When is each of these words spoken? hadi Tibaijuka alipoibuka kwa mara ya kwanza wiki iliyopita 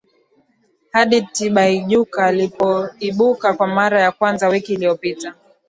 hadi 0.91 1.21
Tibaijuka 1.21 2.25
alipoibuka 2.25 3.53
kwa 3.53 3.67
mara 3.67 4.01
ya 4.01 4.11
kwanza 4.11 4.47
wiki 4.47 4.73
iliyopita 4.73 5.35